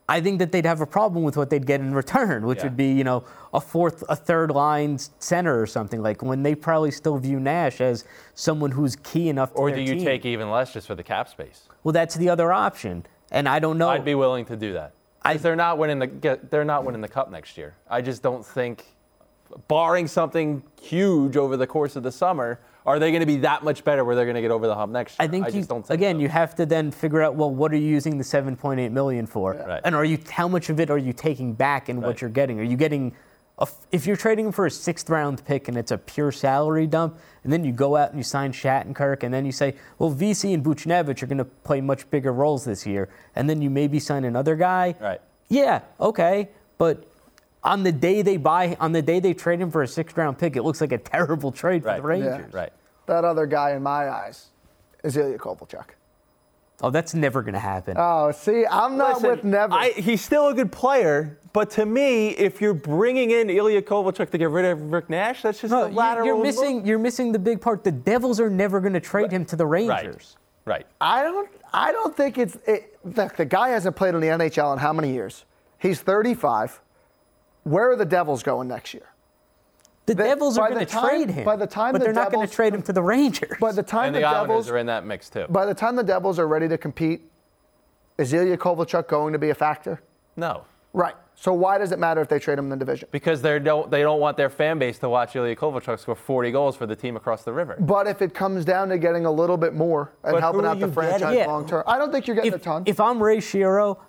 [0.09, 2.65] I think that they'd have a problem with what they'd get in return, which Yeah.
[2.65, 6.21] would be, you know, a fourth, a third line center or something like.
[6.21, 9.53] When they probably still view Nash as someone who's key enough.
[9.53, 10.03] To Or do you team.
[10.05, 11.69] take even less just for the cap space?
[11.83, 13.89] Well, that's the other option, and I don't know.
[13.89, 14.91] I'd be willing to do that.
[15.23, 17.75] I- they're not winning the get- they're not winning the cup next year.
[17.89, 18.85] I just don't think,
[19.67, 23.63] barring something huge over the course of the summer, are they going to be that
[23.63, 25.25] much better where they're going to get over the hump next year?
[25.25, 26.21] I think you, just don't think again, so.
[26.21, 29.53] you have to then figure out well, what are you using the 7.8 million for,
[29.53, 29.81] Right.
[29.83, 32.59] and are you how much of it are you taking back in what you're getting?
[32.59, 33.13] Are you getting
[33.59, 36.87] a f if you're trading for a sixth round pick and it's a pure salary
[36.87, 40.09] dump, and then you go out and you sign Shattenkirk, and then you say, well,
[40.09, 43.69] Vesey and Buchnevich are going to play much bigger roles this year, and then you
[43.69, 44.95] maybe sign another guy.
[44.99, 45.21] Right.
[45.49, 47.10] Yeah, okay, but.
[47.63, 50.37] On the day they buy, on the day they trade him for a sixth round
[50.39, 51.97] pick, it looks like a terrible trade Right.
[51.97, 52.53] for the Rangers.
[52.53, 52.71] right.
[53.05, 54.47] That other guy, in my eyes,
[55.03, 55.85] is Ilya Kovalchuk.
[56.83, 57.95] Oh, that's never going to happen.
[57.99, 59.73] Oh, see, I'm not Listen, with never.
[59.73, 64.31] I, he's still a good player, but to me, if you're bringing in Ilya Kovalchuk
[64.31, 66.25] to get rid of Rick Nash, that's just No, a you- lateral.
[66.25, 66.45] you're move.
[66.45, 66.85] missing.
[66.85, 67.83] You're missing the big part.
[67.83, 69.87] The Devils are never going to trade him to the Right.
[69.87, 70.37] Rangers.
[70.65, 70.87] Right.
[70.99, 71.49] I don't.
[71.73, 72.55] I don't think it's.
[72.65, 75.45] It, the, the guy hasn't played in the NHL in how many years?
[75.77, 76.81] He's 35.
[77.63, 79.07] Where are the Devils going next year?
[80.07, 81.45] The They- Devils are going the to trade him.
[81.45, 83.57] by the time but the they're not going to trade him to the Rangers.
[83.59, 85.45] By the time And the, the, Islanders Devils are in that mix too.
[85.49, 87.21] by the time the Devils are ready to compete,
[88.17, 90.01] is Ilya Kovalchuk going to be a factor?
[90.35, 90.65] no.
[90.93, 91.15] Right.
[91.35, 93.07] So why does it matter if they trade him in the division?
[93.11, 96.51] Because they don't they don't want their fan base to watch Ilya Kovalchuk score 40
[96.51, 97.77] goals for the team across the river.
[97.79, 100.81] But if it comes down to getting a little bit more and But helping out
[100.81, 102.83] the franchise long term, I don't think you're getting if, a ton.
[102.87, 103.99] if I'm Ray Shero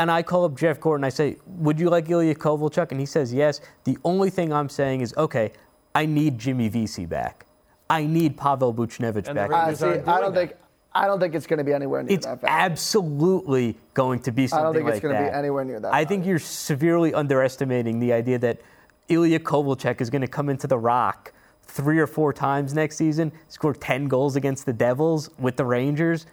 [0.00, 3.06] and I call up Jeff Gorton, I say, "Would you like Ilya Kovalchuk?" and he
[3.06, 3.60] says yes.
[3.84, 5.52] The only thing I'm saying is, okay,
[5.94, 7.46] I need Jimmy Vesey back.
[7.88, 9.50] I need Pavel Buchnevich And back.
[9.50, 9.86] Uh, I see.
[9.86, 10.48] I don't that.
[10.48, 10.54] think.
[10.92, 12.40] I don't think it's going to be anywhere near It's that.
[12.40, 12.56] value.
[12.64, 14.68] absolutely going to be something like that.
[14.68, 15.94] I don't think it's like going to be anywhere near that.
[15.94, 18.60] I think you're severely underestimating the idea that
[19.08, 21.32] Ilya Kovalchuk is going to come into the Rock
[21.62, 26.26] three or four times next season, score 10 goals against the Devils with the Rangers.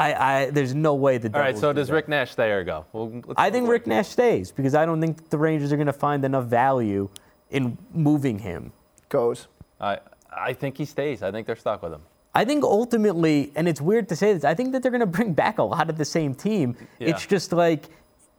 [0.00, 1.40] I, I there's no way the Devils.
[1.40, 1.94] All right, so do does that.
[1.94, 2.86] Rick Nash stay or go?
[2.92, 3.68] Well, I think.
[3.68, 7.08] Rick Nash stays because I don't think the Rangers are going to find enough value
[7.50, 8.72] in moving him.
[9.08, 9.48] goes.
[9.80, 9.98] I
[10.32, 11.22] I think he stays.
[11.22, 12.02] I think they're stuck with him.
[12.34, 15.06] I think ultimately, and it's weird to say this, I think that they're going to
[15.06, 16.76] bring back a lot of the same team.
[17.00, 17.86] It's just like,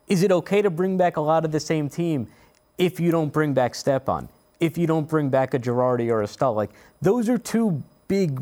[0.08, 2.28] is it okay to bring back a lot of the same team
[2.78, 4.30] if you don't bring back Stepan,
[4.62, 6.54] if you don't bring back a Girardi or a Staal?
[6.54, 6.72] Like,
[7.02, 8.42] those are two big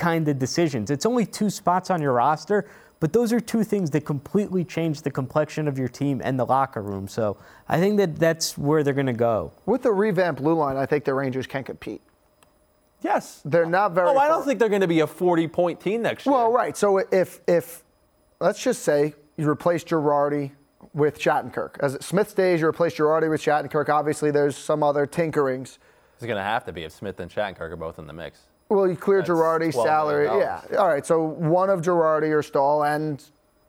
[0.00, 0.90] kind of decisions.
[0.90, 2.66] It's only two spots on your roster,
[2.98, 6.44] but those are two things that completely change the complexion of your team and the
[6.44, 7.06] locker room.
[7.06, 7.36] So
[7.68, 9.52] I think that that's where they're going to go.
[9.66, 12.00] With the revamped blue line, I think the Rangers can compete.
[13.02, 13.40] Yes.
[13.44, 14.08] They're not very.
[14.08, 16.34] Oh, I don't far- think they're going to be a 40 point team next year.
[16.34, 16.76] Well, right.
[16.76, 17.84] So if if
[18.40, 20.52] let's just say you replace Girardi
[20.92, 21.76] with Shattenkirk.
[21.80, 23.88] As Smith stays, you replace Girardi with Shattenkirk.
[23.88, 25.78] Obviously, there's some other tinkerings.
[26.16, 28.40] It's going to have to be if Smith and Shattenkirk are both in the mix.
[28.70, 30.26] Well, you clear That's Girardi's $12 salary.
[30.28, 30.48] million.
[30.70, 30.78] Yeah.
[30.78, 31.04] All right.
[31.04, 33.22] So one of Girardi or Staal and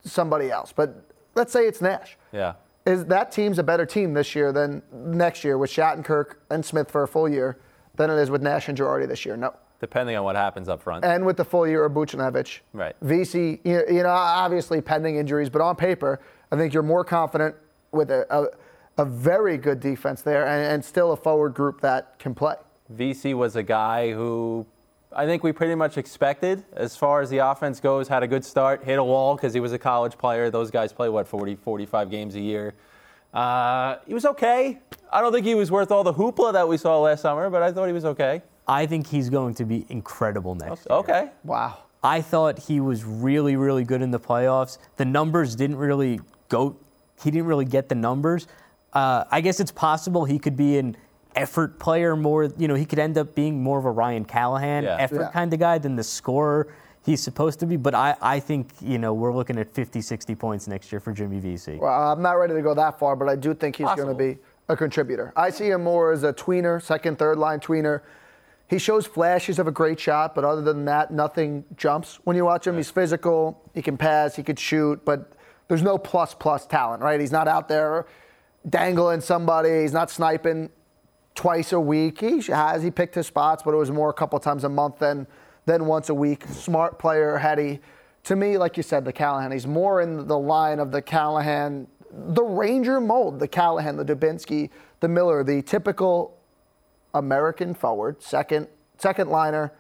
[0.04, 0.72] somebody else.
[0.74, 1.04] But
[1.36, 2.18] let's say it's Nash.
[2.32, 2.54] Yeah.
[2.86, 6.90] Is that team's a better team this year than next year with Shattenkirk and Smith
[6.90, 7.58] for a full year
[7.96, 9.36] than it is with Nash and Girardi this year?
[9.36, 9.54] No.
[9.80, 11.04] Depending on what happens up front.
[11.04, 12.60] and with the full year of Buchnevich.
[12.74, 12.96] Right.
[13.02, 16.20] Vesey, you you know, obviously pending injuries, but on paper,
[16.52, 17.56] I think you're more confident
[17.92, 22.20] with a, a, a very good defense there and, and still a forward group that
[22.20, 22.56] can play.
[22.90, 24.68] Vesey was a guy who
[25.14, 28.08] I think we pretty much expected as far as the offense goes.
[28.08, 30.50] Had a good start, hit a wall because he was a college player.
[30.50, 32.74] Those guys play, what, 40, 45 games a year.
[33.34, 34.80] Uh, he was okay.
[35.12, 37.62] I don't think he was worth all the hoopla that we saw last summer, but
[37.62, 38.42] I thought he was okay.
[38.68, 40.98] I think he's going to be incredible next year.
[41.00, 41.30] Okay.
[41.44, 41.80] Wow.
[42.04, 44.78] I thought he was really, really good in the playoffs.
[44.96, 46.78] The numbers didn't really go.
[47.22, 48.48] He didn't really get the numbers.
[48.94, 50.98] Uh, I guess it's possible he could be an
[51.36, 52.46] effort player more.
[52.58, 54.98] You know, he could end up being more of a Ryan Callahan Yeah.
[55.00, 55.32] effort Yeah.
[55.32, 56.68] kind of guy than the scorer
[57.04, 57.78] he's supposed to be.
[57.78, 61.12] But I, I think you know we're looking at 50, 60 points next year for
[61.14, 61.78] Jimmy Vesey.
[61.82, 64.14] Well, I'm not ready to go that far, but I do think he's going to
[64.14, 64.38] be
[64.70, 65.34] a contributor.
[65.36, 68.02] I see him more as a tweener, second, third line tweener.
[68.68, 72.20] He shows flashes of a great shot, but other than that, nothing jumps.
[72.24, 73.62] When you watch him, he's physical.
[73.74, 74.36] He can pass.
[74.38, 75.34] He could shoot, but
[75.68, 77.20] there's no plus plus talent, right?
[77.20, 78.06] He's not out there
[78.70, 79.82] dangling somebody.
[79.82, 80.70] He's not sniping
[81.36, 82.20] twice a week.
[82.20, 85.00] He has he picked his spots, but it was more a couple times a month
[85.00, 85.28] than
[85.66, 86.46] than once a week.
[86.48, 87.80] Smart player, heady.
[88.26, 89.52] To me, like you said, the Callahan.
[89.52, 93.40] He's more in the line of the Callahan, the Ranger mold.
[93.40, 96.38] The Callahan, the Dubinsky, the Miller, the typical
[97.14, 98.68] American forward, second
[98.98, 99.74] second liner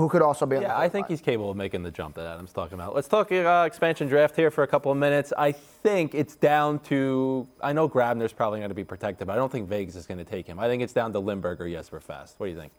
[0.00, 1.10] who could also be on the Yeah, I think line.
[1.10, 2.94] he's capable of making the jump that Adam's talking about.
[2.94, 5.32] Let's talk uh, expansion draft here for a couple of minutes.
[5.36, 7.46] I think it's down to.
[7.62, 10.18] I know Grabner's probably going to be protected, but I don't think Vegas is going
[10.18, 10.58] to take him.
[10.58, 12.34] I think it's down to Lindberg or Jesper Fast.
[12.38, 12.72] What do you think?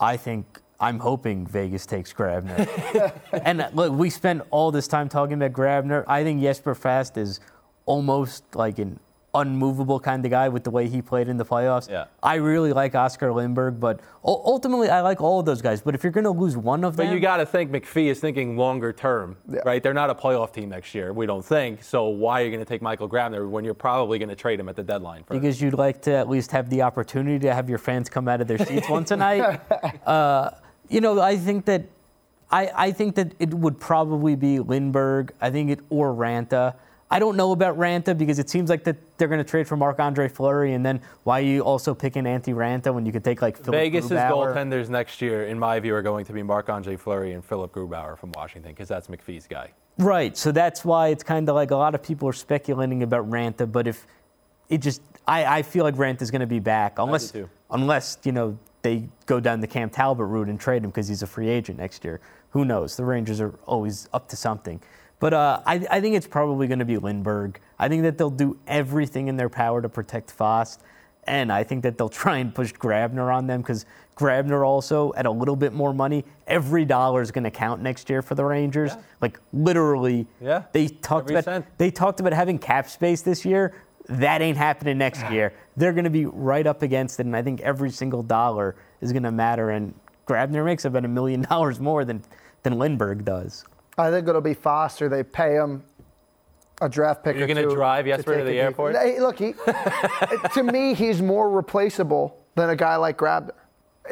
[0.00, 3.12] I think I'm hoping Vegas takes Grabner.
[3.44, 6.04] and uh, look, we spent all this time talking about Grabner.
[6.08, 7.40] I think Jesper Fast is
[7.86, 8.98] almost like an
[9.34, 11.90] unmovable kind of guy with the way he played in the playoffs.
[11.90, 12.04] Yeah.
[12.22, 15.82] I really like Oscar Lindberg, but ultimately I like all of those guys.
[15.82, 18.06] But if you're going to lose one of But them, you got to think McPhee
[18.06, 19.60] is thinking longer term, Yeah.
[19.64, 19.82] right?
[19.82, 21.12] They're not a playoff team next year.
[21.12, 21.82] We don't think.
[21.82, 24.60] So why are you going to take Michael Grabner when you're probably going to trade
[24.60, 25.24] him at the deadline?
[25.24, 28.28] For because you'd like to at least have the opportunity to have your fans come
[28.28, 29.60] out of their seats once a night.
[30.06, 30.50] Uh,
[30.88, 31.84] you know, I think that
[32.50, 35.30] I, I think that it would probably be Lindberg.
[35.40, 36.74] I think it or Raanta.
[37.10, 39.76] I don't know about Raanta because it seems like that they're going to trade for
[39.76, 43.24] Marc Andre Fleury, and then why are you also picking Antti Raanta when you could
[43.24, 44.54] take like Philip Vegas' Grubauer?
[44.54, 47.72] goaltenders next year, in my view, are going to be Marc Andre Fleury and Philip
[47.72, 49.70] Grubauer from Washington because that's McPhee's guy.
[49.98, 50.36] Right.
[50.36, 53.70] So that's why it's kind of like a lot of people are speculating about Raanta,
[53.70, 54.06] but if
[54.68, 57.32] it just, I, I feel like Raanta's going to be back unless,
[57.70, 61.22] unless you know they go down the Cam Talbot route and trade him because he's
[61.22, 62.20] a free agent next year.
[62.50, 62.96] Who knows?
[62.96, 64.80] The Rangers are always up to something.
[65.20, 67.56] But uh, I, I think it's probably going to be Lindberg.
[67.78, 70.82] I think that they'll do everything in their power to protect Fast.
[71.26, 75.26] And I think that they'll try and push Grabner on them because Grabner also, at
[75.26, 78.44] a little bit more money, every dollar is going to count next year for the
[78.44, 78.92] Rangers.
[79.20, 81.66] Like literally, Yeah, they talked every about cent.
[81.78, 83.74] they talked about having cap space this year.
[84.08, 85.54] That ain't happening next year.
[85.76, 89.10] They're going to be right up against it, and I think every single dollar is
[89.12, 89.70] going to matter.
[89.70, 89.94] And
[90.28, 92.22] Grabner makes about a million dollars more than
[92.62, 93.64] than Lindberg does.
[93.96, 95.08] I think it'll be Foster.
[95.08, 95.84] They pay him
[96.80, 97.36] a draft pick.
[97.36, 98.96] You're going gonna to drive Jesper to the airport?
[98.96, 99.54] Hey, look, he,
[100.54, 103.52] to me, he's more replaceable than a guy like Grabner.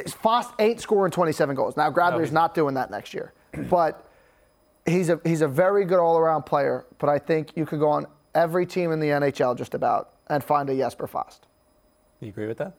[0.06, 1.76] Fast ain't scoring 27 goals.
[1.76, 3.32] Now Grabner's he's- not doing that next year,
[3.68, 4.08] but
[4.86, 6.86] he's a he's a very good all-around player.
[6.98, 10.42] But I think you could go on every team in the NHL just about and
[10.42, 11.46] find a Jesper Fast.
[12.20, 12.72] Do you agree with that?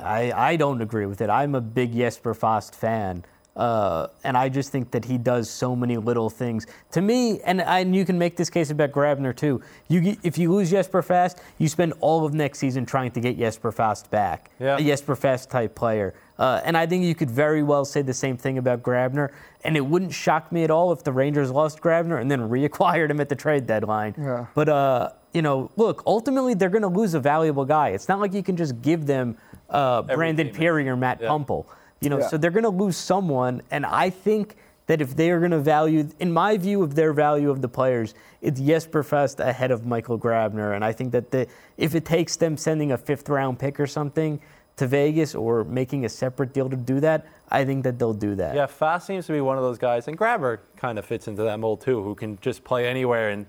[0.00, 1.30] I, I don't agree with it.
[1.30, 3.24] I'm a big Jesper Fast fan.
[3.56, 6.66] Uh, and I just think that he does so many little things.
[6.92, 9.60] To me, and, and you can make this case about Grabner too.
[9.88, 13.36] You, if you lose Jesper Fast, you spend all of next season trying to get
[13.36, 14.50] Jesper Fast back.
[14.60, 14.76] Yeah.
[14.78, 16.14] A Jesper Fast type player.
[16.38, 19.30] Uh, and I think you could very well say the same thing about Grabner.
[19.62, 23.10] And it wouldn't shock me at all if the Rangers lost Grabner and then reacquired
[23.10, 24.14] him at the trade deadline.
[24.16, 24.46] Yeah.
[24.54, 27.90] But uh, you know, look, ultimately they're going to lose a valuable guy.
[27.90, 29.36] It's not like you can just give them
[29.68, 30.48] uh, Brandon.
[30.48, 31.28] Pirri or Matt Yeah.
[31.28, 31.66] Puempel.
[32.00, 32.28] You know, Yeah.
[32.28, 35.58] so they're going to lose someone, and I think that if they are going to
[35.60, 39.86] value, in my view of their value of the players, it's Jesper Fast ahead of
[39.86, 43.58] Michael Grabner, and I think that the, if it takes them sending a fifth round
[43.58, 44.40] pick or something
[44.76, 48.34] to Vegas or making a separate deal to do that, I think that they'll do
[48.36, 48.54] that.
[48.56, 51.42] Yeah, Fast seems to be one of those guys, and Grabner kind of fits into
[51.42, 53.44] that mold too, who can just play anywhere and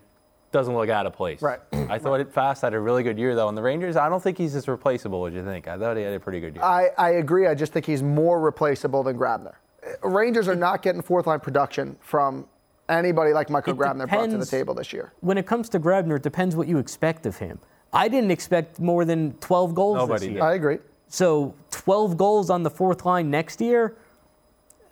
[0.52, 1.42] doesn't look out of place.
[1.42, 1.60] Right.
[1.90, 3.96] I thought it Fast had a really good year though, and the Rangers.
[3.96, 5.68] I don't think he's as replaceable as you think.
[5.68, 6.64] I thought he had a pretty good year.
[6.64, 7.48] I, I agree.
[7.48, 9.56] I just think he's more replaceable than Grabner.
[9.86, 12.46] Uh, Rangers are not getting fourth line production from
[12.90, 15.14] anybody like Michael It Grabner brought to the table this year.
[15.22, 17.60] When it comes to Grabner, it depends what you expect of him.
[17.94, 20.42] I didn't expect more than 12 goals Nobody this did.
[20.42, 20.78] I agree.
[21.08, 23.96] So 12 goals on the fourth line next year.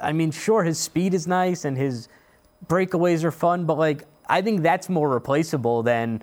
[0.02, 2.10] I mean, sure, his speed is nice and his
[2.68, 6.22] breakaways are fun, but like I think that's more replaceable than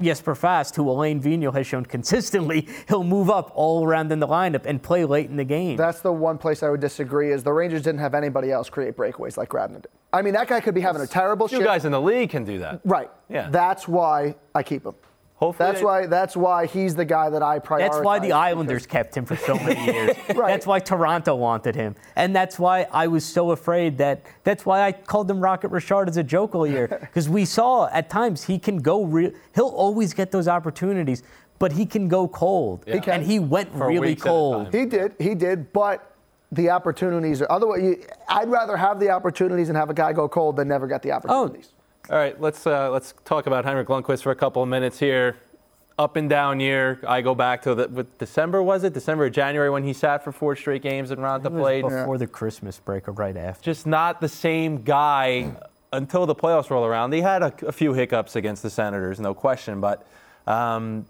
[0.00, 4.26] Jesper Fast, who Alain Vigneault has shown consistently he'll move up all around in the
[4.28, 5.76] lineup and play late in the game.
[5.76, 8.96] That's the one place I would disagree is the Rangers didn't have anybody else create
[8.96, 9.88] breakaways like Grabner did.
[10.12, 11.66] I mean, that guy could be having a terrible Few shift.
[11.66, 12.80] guys in the league can do that.
[12.84, 13.10] Right.
[13.28, 13.48] Yeah.
[13.50, 14.94] That's why I keep him.
[15.36, 16.06] Hopefully, That's they- why.
[16.06, 17.78] That's why he's the guy that I prioritize.
[17.78, 20.16] That's why the because- Islanders kept him for so many years.
[20.34, 20.48] Right.
[20.48, 21.94] That's why Toronto wanted him.
[22.16, 26.08] And that's why I was so afraid that that's why I called him Rocket Richard
[26.08, 26.88] as a joke all year.
[27.16, 31.22] Because we saw at times he can go real he'll always get those opportunities,
[31.58, 32.84] but he can go cold.
[32.86, 33.14] He can.
[33.20, 34.74] And he went For really weeks at a cold.
[34.74, 35.14] He did.
[35.18, 35.72] He did.
[35.72, 36.12] But
[36.52, 37.82] the opportunities are otherwise.
[37.82, 41.02] You, I'd rather have the opportunities and have a guy go cold than never get
[41.02, 41.72] the oh, opportunities.
[42.08, 45.38] All right, let's uh, let's talk about Henrik Lundqvist for a couple of minutes here.
[45.98, 47.00] Up and down year.
[47.08, 48.92] I go back to the what, December was it?
[48.92, 51.82] December or January when he sat for four straight games and Raanta played.
[51.82, 53.64] before the Christmas break or right after.
[53.64, 55.56] Just not the same guy
[55.92, 59.34] until the playoffs roll around, he had a, a few hiccups against the Senators, no
[59.34, 59.80] question.
[59.80, 60.06] But
[60.46, 61.06] um,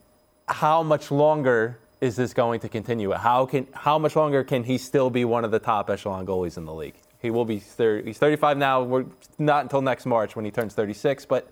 [0.48, 3.12] how much longer is this going to continue?
[3.12, 6.56] How can how much longer can he still be one of the top echelon goalies
[6.56, 6.96] in the league?
[7.26, 8.84] He will be 30, he's 35 now.
[8.84, 9.04] We're
[9.36, 11.24] not until next March when he turns 36.
[11.24, 11.50] But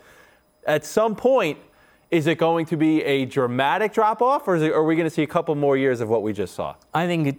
[0.69, 1.59] at some point,
[2.13, 5.09] is it going to be a dramatic drop off, or is it, are we going
[5.09, 6.77] to see a couple more years of what we just saw?
[6.95, 7.37] I think it,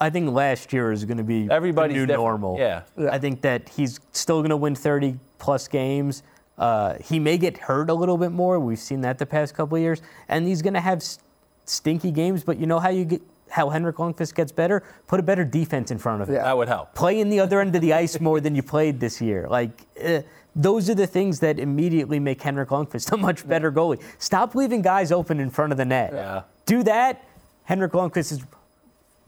[0.00, 2.58] I think last year is going to be Everybody's the new normal.
[2.58, 2.84] Yeah.
[3.10, 6.22] I think that he's still going to win 30 plus games.
[6.56, 8.58] Uh, he may get hurt a little bit more.
[8.58, 11.04] We've seen that the past couple of years, and he's going to have
[11.66, 12.44] stinky games.
[12.44, 13.20] But you know how you get
[13.52, 14.82] how Henrik Lundqvist gets better?
[15.06, 16.36] Put a better defense in front of him.
[16.36, 16.44] Yeah.
[16.44, 16.94] That would help.
[16.94, 19.46] Play in the other end of the ice more than you played this year.
[19.48, 19.86] Like.
[20.02, 20.22] Uh,
[20.54, 24.02] those are the things that immediately make Henrik Lundqvist a much better goalie.
[24.18, 26.12] Stop leaving guys open in front of the net.
[26.12, 26.42] Yeah.
[26.66, 27.26] Do that.
[27.64, 28.42] Henrik Lundqvist is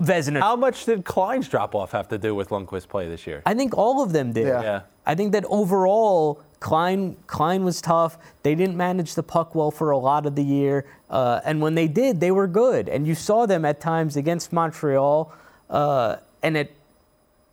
[0.02, 0.40] Vezina.
[0.40, 3.42] How much did Klein's drop off have to do with Lundqvist's play this year?
[3.46, 4.48] I think all of them did.
[4.48, 4.62] Yeah.
[4.62, 4.80] Yeah.
[5.06, 8.16] I think that overall, Klein Klein was tough.
[8.42, 11.74] They didn't manage the puck well for a lot of the year, uh, and when
[11.74, 12.88] they did, they were good.
[12.88, 15.30] And you saw them at times against Montreal,
[15.68, 16.70] uh, and at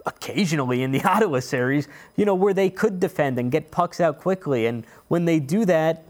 [0.06, 4.18] occasionally in the Ottawa series, you know, where they could defend and get pucks out
[4.18, 4.66] quickly.
[4.66, 6.06] And when they do that,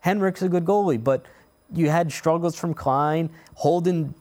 [0.00, 1.24] Henrik's a good goalie, but
[1.74, 3.30] you had struggles from Klein.
[3.54, 4.14] Holden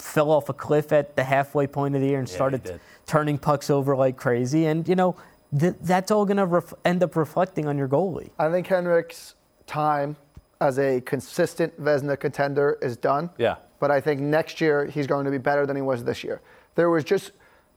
[0.00, 3.38] fell off a cliff at the halfway point of the year and he started turning
[3.38, 4.66] pucks over like crazy.
[4.66, 5.14] And, you know,
[5.56, 8.30] th- that's all going to ref- end up reflecting on your goalie.
[8.38, 9.34] I think Henrik's
[9.66, 10.16] time
[10.60, 13.30] as a consistent Vezina contender is done.
[13.38, 13.56] Yeah.
[13.80, 16.40] But I think next year he's going to be better than he was this year.
[16.74, 17.30] There was just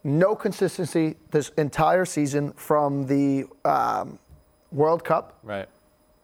[0.03, 4.17] no consistency this entire season from the um,
[4.71, 5.69] World Cup Right.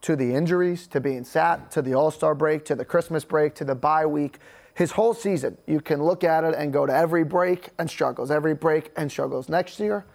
[0.02, 3.54] to the injuries, to being sat, to the All Star break, to the Christmas break,
[3.56, 4.40] to the bye week.
[4.74, 8.32] His whole season, you can look at it and go to every break and struggles,
[8.32, 9.48] every break and struggles.
[9.50, 10.06] Next year,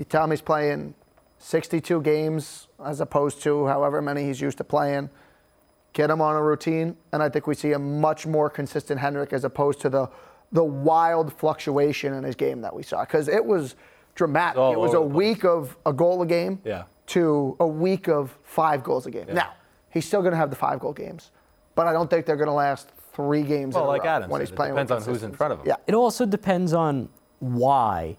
[0.00, 0.94] you tell him he's playing
[1.36, 5.10] 62 games as opposed to however many he's used to playing.
[5.92, 9.34] Get him on a routine, and I think we see a much more consistent Henrik
[9.34, 10.08] as opposed to the
[10.52, 13.76] the wild fluctuation in his game that we saw because it was
[14.14, 14.56] dramatic.
[14.56, 15.16] It was a over the place.
[15.36, 16.84] week of a goal a game Yeah.
[17.08, 19.26] to a week of five goals a game.
[19.32, 19.52] Now,
[19.90, 21.30] he's still going to have the five goal games,
[21.74, 24.08] but I don't think they're going to last three games Well, in a like row
[24.10, 24.72] Adam when said, he's it playing.
[24.74, 25.66] depends on who's in front of him.
[25.68, 25.76] Yeah.
[25.86, 27.10] It also depends on
[27.40, 28.16] why.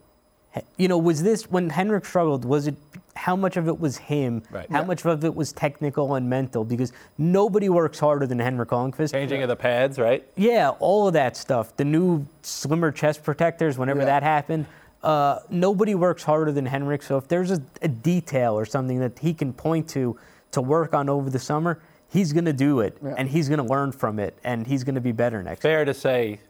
[0.78, 2.44] You know, was this when Henrik struggled?
[2.44, 2.76] Was it
[3.16, 4.44] how much of it was him?
[4.52, 4.70] Right.
[4.70, 4.86] How Yeah.
[4.86, 6.66] much of it was technical and mental?
[6.66, 9.12] Because nobody works harder than Henrik Lundqvist.
[9.12, 10.26] Changing of the pads, right?
[10.36, 11.76] Yeah, all of that stuff.
[11.78, 14.06] The new slimmer chest protectors, whenever Yeah.
[14.06, 14.66] that happened.
[15.04, 17.02] Uh, nobody works harder than Henrik.
[17.04, 20.18] So if there's a, a detail or something that he can point to
[20.52, 23.14] to work on over the summer, he's going to do it, Yeah.
[23.18, 25.62] and he's going to learn from it, and he's going to be better next.
[25.62, 26.42] Fair to say,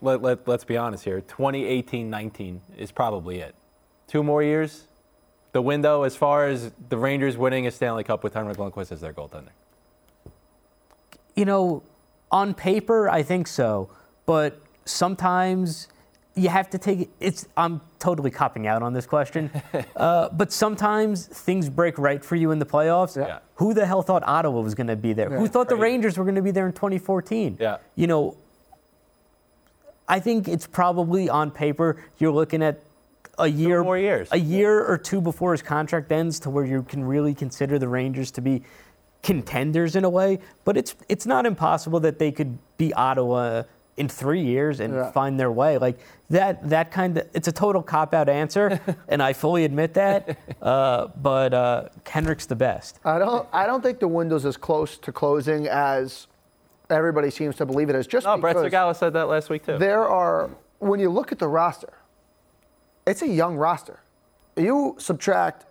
[0.00, 3.54] let, let, let's be honest here 2018 19 is probably it.
[4.06, 4.86] Two more years.
[5.52, 9.00] The window, as far as the Rangers winning a Stanley Cup with Henrik Lundqvist as
[9.00, 9.48] their goaltender.
[11.34, 11.82] You know,
[12.30, 13.88] on paper, I think so,
[14.26, 15.88] but sometimes
[16.34, 17.46] you have to take it's.
[17.56, 19.50] I'm totally copping out on this question,
[19.96, 23.16] uh, but sometimes things break right for you in the playoffs.
[23.16, 23.38] Yeah.
[23.54, 25.30] Who the hell thought Ottawa was going to be there?
[25.30, 25.48] Who Yeah.
[25.48, 27.56] thought the Rangers were going to be there in 2014?
[27.58, 27.78] Yeah.
[27.94, 28.36] You know,
[30.08, 32.80] I think it's probably on paper you're looking at
[33.38, 34.28] a year more years.
[34.32, 37.88] a year or two before his contract ends to where you can really consider the
[37.88, 38.62] Rangers to be
[39.22, 40.38] contenders in a way.
[40.64, 43.64] But it's it's not impossible that they could be Ottawa
[43.96, 45.10] in three years and Yeah.
[45.10, 45.78] find their way.
[45.78, 45.98] Like
[46.30, 50.38] that that kind of it's a total cop out answer, and I fully admit that.
[50.62, 53.00] Uh, but uh, Henrik's the best.
[53.04, 53.46] I don't.
[53.52, 56.26] I don't think the window's as close to closing as
[56.90, 58.06] everybody seems to believe it is.
[58.06, 59.78] Just No, Brett because Cyrgalis said that last week too.
[59.78, 61.92] there are, when you look at the roster,
[63.06, 64.00] it's a young roster.
[64.56, 65.66] You subtract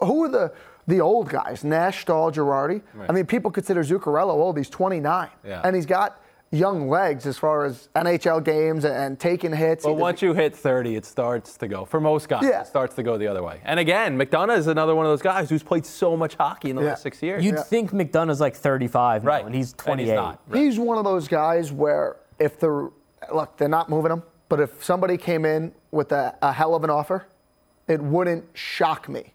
[0.00, 0.52] who are the
[0.88, 1.64] the old guys?
[1.64, 2.80] Nash, Staal, Girardi.
[2.94, 3.10] Right.
[3.10, 4.56] I mean, people consider Zuccarello old.
[4.56, 5.60] He's 29, Yeah.
[5.64, 6.20] and he's got
[6.56, 9.84] young legs as far as NHL games and taking hits.
[9.84, 11.84] But once you hit 30, it starts to go.
[11.84, 12.62] For most guys, Yeah.
[12.62, 13.60] it starts to go the other way.
[13.64, 16.76] And again, McDonagh is another one of those guys who's played so much hockey in
[16.76, 16.88] the Yeah.
[16.90, 17.44] last six years.
[17.44, 19.44] You'd think McDonagh's like 35 now, right.
[19.44, 20.04] and he's And 28.
[20.06, 20.40] he's not.
[20.48, 20.62] Right.
[20.62, 22.90] He's one of those guys where if the
[23.32, 26.84] look, they're not moving him, but if somebody came in with a, a hell of
[26.84, 27.26] an offer,
[27.88, 29.32] it wouldn't shock me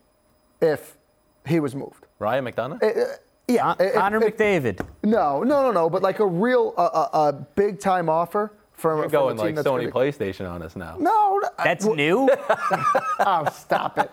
[0.62, 0.98] if
[1.46, 2.06] he was moved.
[2.20, 3.18] Ryan McDonagh?
[3.56, 4.86] Yeah, Con- if- Connor if- McDavid.
[5.04, 5.90] No, no, no, no.
[5.90, 9.42] But like a real, a, a, a big time offer from, You're from going a
[9.42, 10.96] like that's Sony gonna- PlayStation on us now.
[11.00, 12.30] No, I- That's well, new.
[13.20, 14.10] Oh, stop it!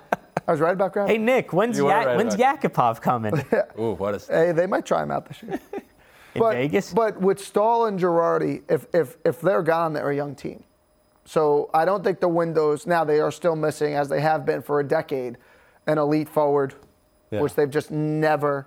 [0.47, 1.09] I was right about Graham.
[1.09, 3.35] hey Nick, when's You Ya- right when's Yakupov coming
[3.79, 4.33] Ooh, what a.
[4.33, 5.53] Hey, they might try him out this year.
[6.35, 6.93] in but, Vegas?
[6.93, 10.63] But with Staal and Girardi, if, if, if they're gone, they're a young team.
[11.25, 14.63] So I don't think the windows, now they are still missing, as they have been
[14.63, 15.37] for a decade,
[15.87, 16.75] an elite forward
[17.31, 17.41] Yeah.
[17.43, 18.67] which they've just never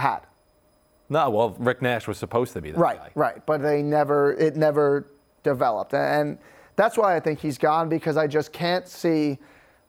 [0.00, 0.20] had.
[1.08, 3.10] No, well, Rick Nash was supposed to be that Right, guy.
[3.14, 3.46] right.
[3.46, 5.06] But they never, it never
[5.42, 5.92] developed.
[5.94, 6.38] And
[6.76, 9.38] that's why I think he's gone because I just can't see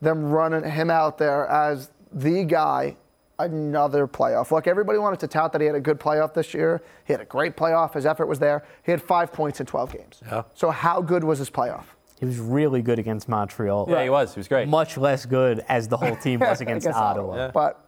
[0.02, 2.96] them running him out there as the guy
[3.38, 4.52] another playoff.
[4.52, 6.82] Look, everybody wanted to tout that he had a good playoff this year.
[7.06, 7.94] He had a great playoff.
[7.94, 8.64] His effort was there.
[8.84, 10.22] He had five points in 12 games.
[10.26, 10.44] Yeah.
[10.54, 11.86] So how good was his playoff?
[12.20, 13.88] He was really good against Montreal.
[13.90, 14.36] Yeah, he was.
[14.36, 14.68] He was great.
[14.68, 17.36] Much less good as the whole team was against, Ottawa.
[17.36, 17.52] Yeah.
[17.52, 17.84] But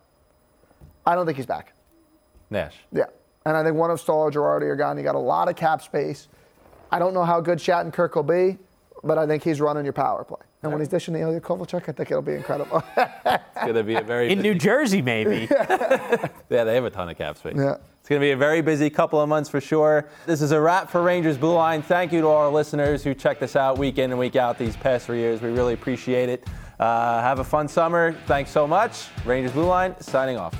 [1.05, 1.73] I don't think he's back.
[2.53, 2.77] Nash.
[2.91, 3.05] Yeah.
[3.45, 4.97] And I think one of Staal or Girardi are gone.
[4.97, 6.29] You got a lot of cap space.
[6.91, 8.57] I don't know how good Shattenkirk will be,
[9.03, 10.39] but I think he's running your power play.
[10.61, 12.81] And when he's dishing the Ilya Kovalchuk, I think it'll be incredible.
[13.55, 15.47] It's going to be a very In New Jersey, maybe.
[16.49, 17.55] Yeah, they have a ton of cap space.
[17.55, 17.77] Yeah.
[17.99, 20.09] It's going to be a very busy couple of months for sure.
[20.25, 21.81] This is a wrap for Rangers Blue Line.
[21.81, 24.57] Thank you to all our listeners who checked us out week in and week out
[24.57, 25.41] these past three years.
[25.41, 26.45] We really appreciate it.
[26.79, 28.13] Uh, have a fun summer.
[28.27, 29.07] Thanks so much.
[29.25, 30.53] Rangers Blue Line signing off.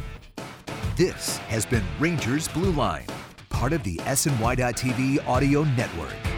[0.96, 3.08] This has been Rangers Blue Line,
[3.50, 6.33] part of the SNY.TV audio network.